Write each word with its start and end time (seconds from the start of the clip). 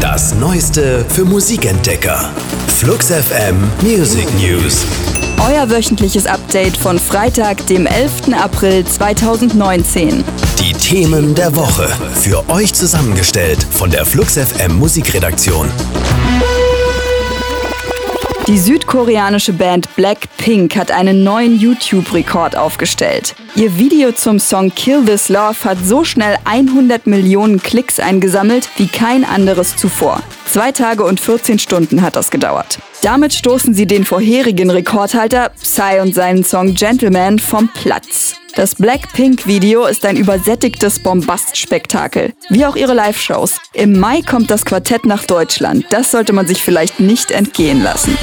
Das 0.00 0.34
Neueste 0.34 1.04
für 1.08 1.24
Musikentdecker. 1.24 2.30
Flux 2.76 3.06
FM 3.08 3.56
Music 3.82 4.26
News. 4.34 4.84
Euer 5.48 5.70
wöchentliches 5.70 6.26
Update 6.26 6.76
von 6.76 6.98
Freitag, 6.98 7.66
dem 7.66 7.86
11. 7.86 8.34
April 8.34 8.84
2019. 8.84 10.24
Die 10.60 10.72
Themen 10.72 11.34
der 11.34 11.54
Woche. 11.56 11.88
Für 12.14 12.48
euch 12.48 12.74
zusammengestellt 12.74 13.66
von 13.70 13.90
der 13.90 14.04
Flux 14.04 14.34
FM 14.36 14.76
Musikredaktion. 14.78 15.68
Die 18.52 18.58
südkoreanische 18.58 19.54
Band 19.54 19.96
Blackpink 19.96 20.76
hat 20.76 20.90
einen 20.90 21.24
neuen 21.24 21.58
YouTube-Rekord 21.58 22.54
aufgestellt. 22.54 23.34
Ihr 23.54 23.78
Video 23.78 24.12
zum 24.12 24.38
Song 24.38 24.70
Kill 24.74 25.06
This 25.06 25.30
Love 25.30 25.56
hat 25.64 25.78
so 25.82 26.04
schnell 26.04 26.36
100 26.44 27.06
Millionen 27.06 27.62
Klicks 27.62 27.98
eingesammelt 27.98 28.68
wie 28.76 28.88
kein 28.88 29.24
anderes 29.24 29.78
zuvor. 29.78 30.22
Zwei 30.44 30.70
Tage 30.70 31.02
und 31.02 31.18
14 31.18 31.60
Stunden 31.60 32.02
hat 32.02 32.14
das 32.14 32.30
gedauert. 32.30 32.78
Damit 33.00 33.32
stoßen 33.32 33.72
sie 33.72 33.86
den 33.86 34.04
vorherigen 34.04 34.68
Rekordhalter 34.68 35.52
Psy 35.58 36.00
und 36.02 36.14
seinen 36.14 36.44
Song 36.44 36.74
Gentleman 36.74 37.38
vom 37.38 37.70
Platz. 37.72 38.34
Das 38.54 38.74
Blackpink-Video 38.74 39.86
ist 39.86 40.04
ein 40.04 40.16
übersättigtes 40.16 40.98
Bombastspektakel, 40.98 42.34
wie 42.50 42.66
auch 42.66 42.76
ihre 42.76 42.92
Live-Shows. 42.92 43.58
Im 43.72 43.98
Mai 43.98 44.20
kommt 44.20 44.50
das 44.50 44.66
Quartett 44.66 45.06
nach 45.06 45.24
Deutschland. 45.24 45.86
Das 45.90 46.10
sollte 46.10 46.34
man 46.34 46.46
sich 46.46 46.62
vielleicht 46.62 47.00
nicht 47.00 47.30
entgehen 47.30 47.82
lassen. 47.82 48.16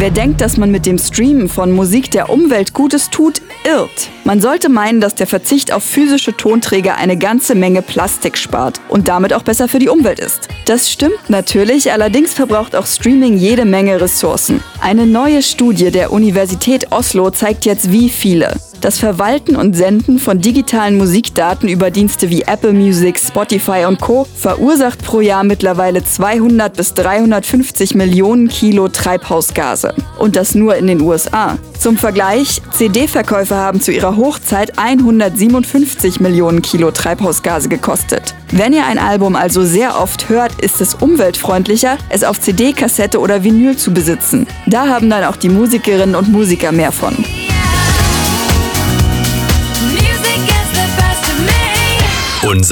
Wer 0.00 0.12
denkt, 0.12 0.40
dass 0.40 0.56
man 0.56 0.70
mit 0.70 0.86
dem 0.86 0.96
Streamen 0.96 1.48
von 1.48 1.72
Musik 1.72 2.12
der 2.12 2.30
Umwelt 2.30 2.72
Gutes 2.72 3.10
tut, 3.10 3.42
irrt. 3.64 4.10
Man 4.22 4.40
sollte 4.40 4.68
meinen, 4.68 5.00
dass 5.00 5.16
der 5.16 5.26
Verzicht 5.26 5.72
auf 5.72 5.82
physische 5.82 6.36
Tonträger 6.36 6.96
eine 6.98 7.16
ganze 7.16 7.56
Menge 7.56 7.82
Plastik 7.82 8.38
spart 8.38 8.80
und 8.88 9.08
damit 9.08 9.32
auch 9.32 9.42
besser 9.42 9.66
für 9.66 9.80
die 9.80 9.88
Umwelt 9.88 10.20
ist. 10.20 10.46
Das 10.66 10.88
stimmt 10.88 11.28
natürlich, 11.28 11.90
allerdings 11.90 12.32
verbraucht 12.32 12.76
auch 12.76 12.86
Streaming 12.86 13.38
jede 13.38 13.64
Menge 13.64 14.00
Ressourcen. 14.00 14.62
Eine 14.80 15.04
neue 15.04 15.42
Studie 15.42 15.90
der 15.90 16.12
Universität 16.12 16.92
Oslo 16.92 17.30
zeigt 17.32 17.64
jetzt 17.64 17.90
wie 17.90 18.08
viele. 18.08 18.54
Das 18.80 19.00
Verwalten 19.00 19.56
und 19.56 19.74
Senden 19.74 20.20
von 20.20 20.40
digitalen 20.40 20.96
Musikdaten 20.96 21.68
über 21.68 21.90
Dienste 21.90 22.30
wie 22.30 22.42
Apple 22.42 22.72
Music, 22.72 23.18
Spotify 23.18 23.86
und 23.88 24.00
Co. 24.00 24.24
verursacht 24.36 25.04
pro 25.04 25.20
Jahr 25.20 25.42
mittlerweile 25.42 26.04
200 26.04 26.76
bis 26.76 26.94
350 26.94 27.96
Millionen 27.96 28.46
Kilo 28.46 28.86
Treibhausgase. 28.86 29.94
Und 30.18 30.36
das 30.36 30.54
nur 30.54 30.76
in 30.76 30.86
den 30.86 31.00
USA. 31.00 31.58
Zum 31.76 31.96
Vergleich, 31.96 32.62
CD-Verkäufe 32.70 33.56
haben 33.56 33.80
zu 33.80 33.90
ihrer 33.90 34.16
Hochzeit 34.16 34.78
157 34.78 36.20
Millionen 36.20 36.62
Kilo 36.62 36.92
Treibhausgase 36.92 37.68
gekostet. 37.68 38.36
Wenn 38.52 38.72
ihr 38.72 38.86
ein 38.86 38.98
Album 38.98 39.34
also 39.34 39.64
sehr 39.64 40.00
oft 40.00 40.28
hört, 40.28 40.52
ist 40.60 40.80
es 40.80 40.94
umweltfreundlicher, 40.94 41.98
es 42.10 42.22
auf 42.22 42.40
CD, 42.40 42.72
Kassette 42.72 43.18
oder 43.18 43.42
Vinyl 43.42 43.76
zu 43.76 43.92
besitzen. 43.92 44.46
Da 44.66 44.86
haben 44.86 45.10
dann 45.10 45.24
auch 45.24 45.36
die 45.36 45.48
Musikerinnen 45.48 46.14
und 46.14 46.30
Musiker 46.30 46.70
mehr 46.70 46.92
von. 46.92 47.16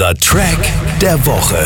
Unser 0.07 0.19
Track 0.19 0.71
der 1.01 1.25
Woche. 1.25 1.57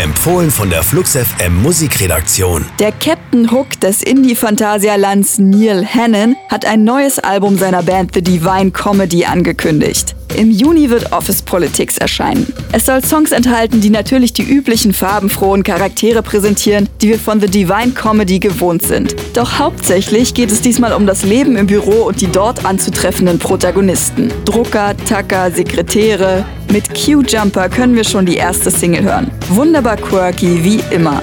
Empfohlen 0.00 0.52
von 0.52 0.70
der 0.70 0.84
Flux 0.84 1.16
FM 1.16 1.60
Musikredaktion. 1.60 2.64
Der 2.78 2.92
Captain 2.92 3.50
Hook 3.50 3.80
des 3.80 4.02
Indie-Phantasialands 4.02 5.38
Neil 5.38 5.84
Hannon 5.84 6.36
hat 6.48 6.66
ein 6.66 6.84
neues 6.84 7.18
Album 7.18 7.58
seiner 7.58 7.82
Band 7.82 8.12
The 8.14 8.22
Divine 8.22 8.70
Comedy 8.70 9.24
angekündigt. 9.24 10.14
Im 10.36 10.50
Juni 10.50 10.90
wird 10.90 11.12
Office 11.12 11.42
Politics 11.42 11.98
erscheinen. 11.98 12.52
Es 12.72 12.86
soll 12.86 13.04
Songs 13.04 13.32
enthalten, 13.32 13.80
die 13.80 13.90
natürlich 13.90 14.32
die 14.32 14.42
üblichen 14.42 14.92
farbenfrohen 14.92 15.62
Charaktere 15.62 16.22
präsentieren, 16.22 16.88
die 17.00 17.10
wir 17.10 17.18
von 17.18 17.40
The 17.40 17.46
Divine 17.46 17.92
Comedy 17.94 18.38
gewohnt 18.38 18.82
sind. 18.82 19.14
Doch 19.34 19.58
hauptsächlich 19.58 20.34
geht 20.34 20.50
es 20.50 20.60
diesmal 20.60 20.92
um 20.92 21.06
das 21.06 21.24
Leben 21.24 21.56
im 21.56 21.66
Büro 21.66 22.04
und 22.04 22.20
die 22.20 22.26
dort 22.26 22.64
anzutreffenden 22.64 23.38
Protagonisten. 23.38 24.32
Drucker, 24.44 24.96
Tacker, 25.08 25.50
Sekretäre. 25.50 26.44
Mit 26.72 26.84
Q-Jumper 26.94 27.68
können 27.68 27.94
wir 27.94 28.04
schon 28.04 28.26
die 28.26 28.36
erste 28.36 28.70
Single 28.70 29.02
hören. 29.02 29.30
Wunderbar 29.50 29.96
quirky 29.96 30.64
wie 30.64 30.80
immer. 30.94 31.22